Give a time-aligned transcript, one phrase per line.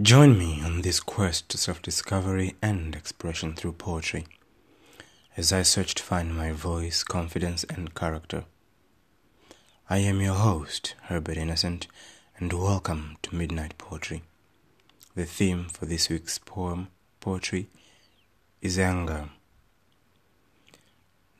[0.00, 4.26] Join me on this quest to self discovery and expression through poetry
[5.36, 8.44] as I search to find my voice, confidence, and character.
[9.90, 11.88] I am your host, Herbert Innocent,
[12.38, 14.22] and welcome to Midnight Poetry.
[15.16, 17.68] The theme for this week's poem, poetry,
[18.62, 19.30] is anger.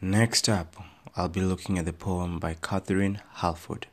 [0.01, 0.75] Next up,
[1.15, 3.87] I'll be looking at the poem by Catherine Halford.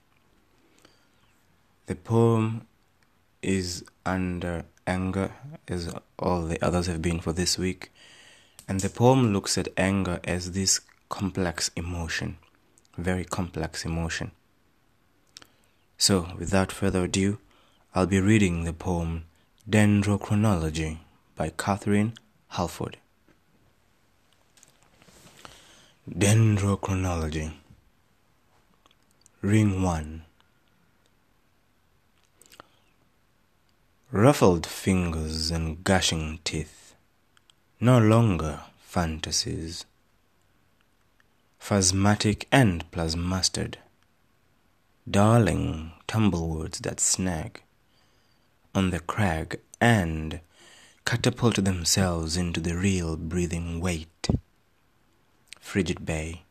[1.85, 2.65] The poem
[3.45, 5.31] is under anger,
[5.67, 7.91] as all the others have been for this week,
[8.67, 12.37] and the poem looks at anger as this complex emotion,
[12.97, 14.31] very complex emotion.
[15.97, 17.37] So, without further ado,
[17.93, 19.25] I'll be reading the poem
[19.69, 20.97] Dendrochronology
[21.35, 22.13] by Catherine
[22.49, 22.97] Halford.
[26.09, 27.53] Dendrochronology
[29.41, 30.24] Ring 1
[34.15, 36.95] Ruffled fingers and gushing teeth,
[37.81, 39.85] no longer fantasies.
[41.59, 43.75] Phasmatic and plasmastered,
[45.05, 47.61] darling tumblewords that snag
[48.73, 50.39] on the crag and
[51.03, 54.29] catapult themselves into the real breathing weight.
[55.59, 56.43] Frigid Bay.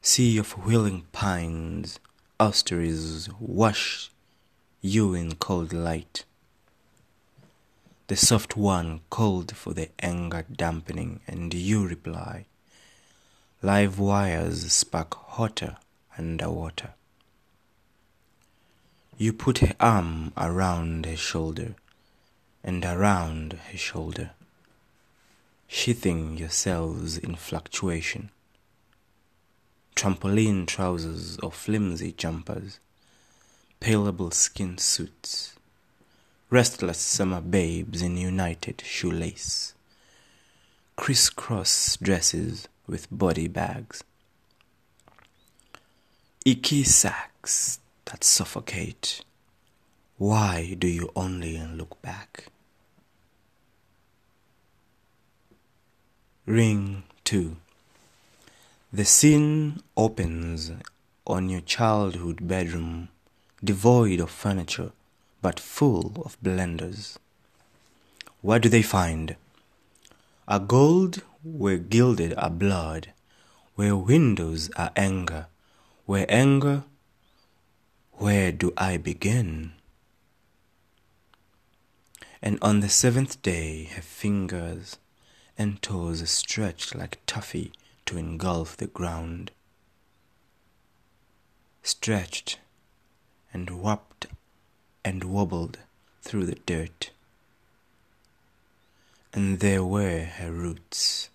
[0.00, 1.98] Sea of wheeling pines,
[2.38, 4.12] osteries wash
[4.86, 6.24] you in cold light.
[8.08, 12.44] The soft one called for the anger dampening, and you reply.
[13.62, 15.78] Live wires spark hotter
[16.18, 16.90] underwater.
[19.16, 21.76] You put her arm around her shoulder,
[22.62, 24.32] and around her shoulder,
[25.66, 28.28] sheathing yourselves in fluctuation.
[29.96, 32.80] Trampoline trousers or flimsy jumpers
[33.84, 35.56] paleable skin suits,
[36.48, 39.74] restless summer babes in united shoelace,
[40.96, 44.02] crisscross dresses with body bags,
[46.46, 49.20] icky sacks that suffocate.
[50.16, 52.46] Why do you only look back?
[56.46, 57.54] Ring 2
[58.90, 60.72] The scene opens
[61.26, 63.10] on your childhood bedroom
[63.64, 64.92] devoid of furniture,
[65.40, 67.16] but full of blenders.
[68.40, 69.36] What do they find?
[70.46, 73.12] A gold where gilded are blood,
[73.74, 75.46] where windows are anger,
[76.06, 76.84] where anger,
[78.12, 79.72] where do I begin?
[82.42, 84.98] And on the seventh day her fingers
[85.56, 87.72] and toes stretched like taffy
[88.06, 89.50] to engulf the ground.
[91.82, 92.58] Stretched
[93.54, 94.26] and whopped
[95.04, 95.78] and wobbled
[96.20, 97.10] through the dirt.
[99.32, 101.30] And there were her roots,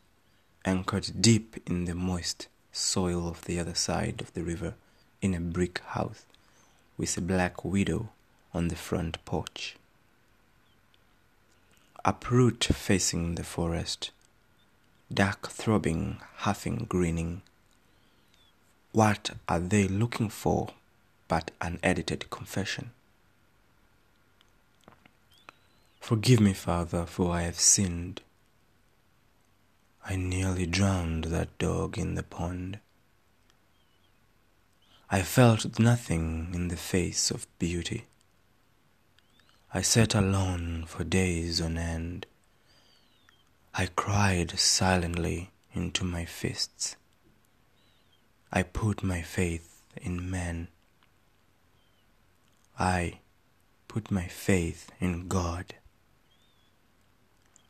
[0.66, 4.76] anchored deep in the moist soil of the other side of the river
[5.22, 6.26] in a brick house
[6.98, 8.10] with a black widow
[8.54, 9.78] on the front porch.
[12.04, 14.12] Uproot facing the forest,
[15.14, 17.42] dark throbbing, huffing, grinning.
[18.92, 20.70] What are they looking for
[21.30, 22.92] but unedited confession.
[26.02, 28.22] Forgive me, Father, for I have sinned.
[30.06, 32.80] I nearly drowned that dog in the pond.
[35.10, 38.06] I felt nothing in the face of beauty.
[39.72, 42.26] I sat alone for days on end.
[43.76, 46.96] I cried silently into my fists.
[48.52, 50.70] I put my faith in men.
[52.82, 53.20] I
[53.90, 55.76] put my faith in God.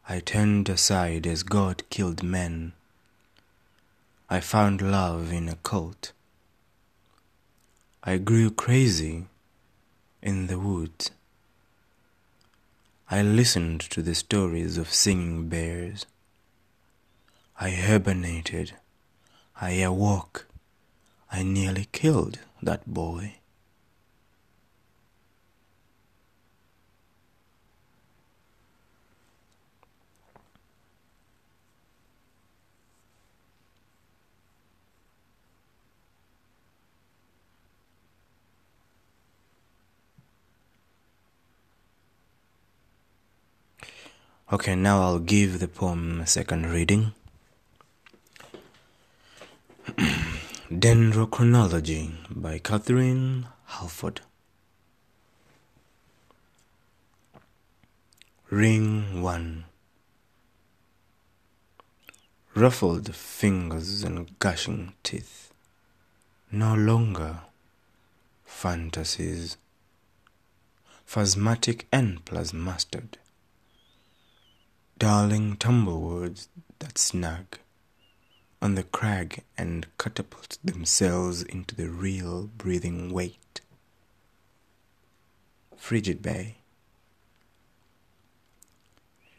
[0.07, 2.73] I turned aside as God killed men.
[4.29, 6.11] I found love in a cult.
[8.03, 9.25] I grew crazy
[10.21, 11.09] in the woods.
[13.09, 16.05] I listened to the stories of singing bears.
[17.59, 18.73] I hibernated.
[19.59, 20.45] I awoke.
[21.31, 23.38] I nearly killed that boy.
[44.51, 47.13] Okay, now I'll give the poem a second reading.
[50.71, 54.21] Dendrochronology by Catherine Halford.
[58.49, 59.65] Ring 1
[62.55, 65.53] Ruffled fingers and gushing teeth.
[66.51, 67.41] No longer
[68.45, 69.57] fantasies.
[71.07, 73.19] Phasmatic and plus mustard.
[74.99, 76.49] Darling tumblewords
[76.79, 77.59] that snag
[78.61, 83.61] on the crag and catapult themselves into the real breathing weight.
[85.77, 86.57] Frigid Bay.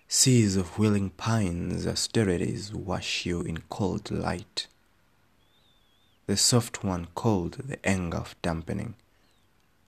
[0.08, 4.66] Seas of willing pines, austerities wash you in cold light.
[6.24, 8.94] The soft one called the anger of dampening,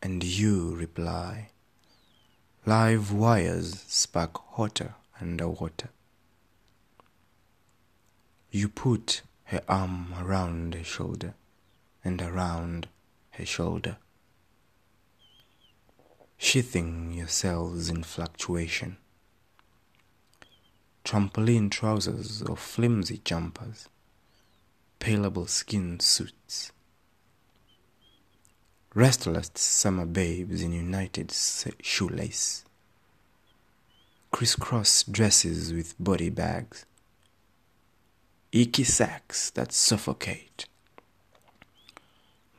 [0.02, 1.48] and you reply.
[2.66, 5.88] Live wires spark hotter underwater.
[8.50, 11.34] You put her arm around her shoulder
[12.04, 12.88] and around
[13.30, 13.96] her shoulder,
[16.36, 18.98] sheathing yourselves in fluctuation
[21.04, 23.88] trampoline trousers or flimsy jumpers,
[24.98, 26.72] paleable skin suits.
[28.94, 32.64] Restless summer babes in united shoelace,
[34.32, 36.84] crisscross dresses with body bags,
[38.50, 40.66] icky sacks that suffocate.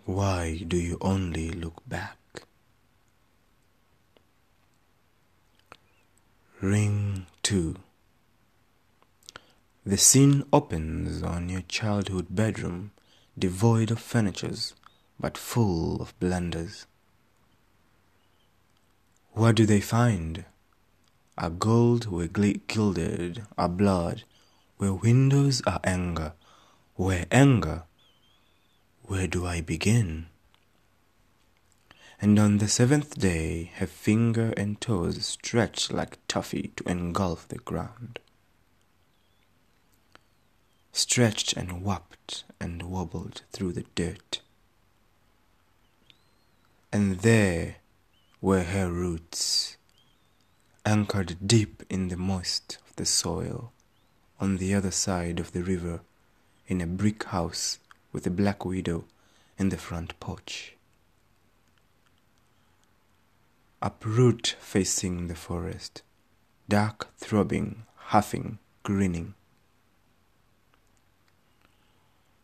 [0.05, 2.17] Why do you only look back?
[6.61, 7.75] Ring 2
[9.85, 12.91] the scene opens on your childhood bedroom,
[13.37, 14.73] devoid of furnitures,
[15.19, 16.85] but full of blunders.
[19.33, 20.45] What do they find?
[21.37, 24.23] A gold where gilded are blood,
[24.77, 26.33] where windows are anger,
[26.95, 27.83] where anger,
[29.03, 30.27] where do I begin?
[32.21, 37.59] And on the seventh day her finger and toes stretched like toffee to engulf the
[37.59, 38.19] ground
[40.93, 44.39] stretched and whopped and wobbled through the dirt.
[46.93, 47.77] And there
[48.39, 49.77] were her roots,
[50.85, 53.71] anchored deep in the moist of the soil,
[54.39, 56.01] on the other side of the river,
[56.67, 57.79] in a brick house
[58.11, 59.05] with a black widow
[59.57, 60.75] in the front porch.
[63.81, 66.01] Uproot facing the forest,
[66.69, 69.33] dark throbbing, huffing, grinning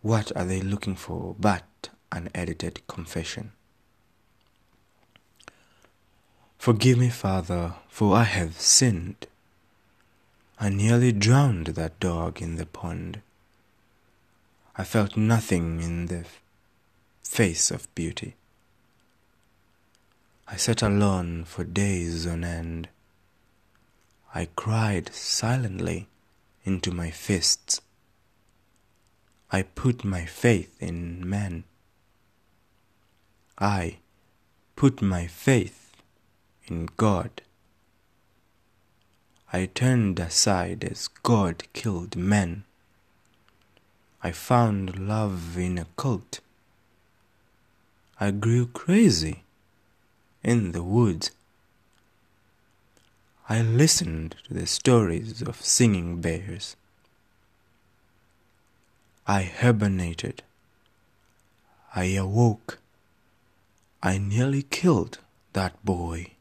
[0.01, 3.51] What are they looking for but an edited confession?
[6.59, 9.27] Forgive me, Father, for I have sinned.
[10.59, 13.21] I nearly drowned that dog in the pond.
[14.75, 16.25] I felt nothing in the
[17.23, 18.35] face of beauty.
[20.49, 22.89] I sat alone for days on end.
[24.35, 26.09] I cried silently
[26.65, 27.79] into my fists.
[29.49, 31.63] I put my faith in men.
[33.57, 33.99] I
[34.75, 35.88] put my faith
[36.69, 37.41] in God.
[39.51, 42.63] I turned aside as God killed men.
[44.21, 46.39] I found love in a cult.
[48.19, 49.43] I grew crazy
[50.43, 51.31] in the woods.
[53.47, 56.75] I listened to the stories of singing bears.
[59.25, 60.43] I hibernated.
[61.95, 62.77] I awoke.
[64.03, 65.19] I nearly killed
[65.53, 66.33] that boy.